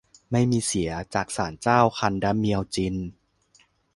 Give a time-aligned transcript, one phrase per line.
[0.31, 2.95] ไม่มีเสีย จากศาลเจ้าคันดะเมียวจิน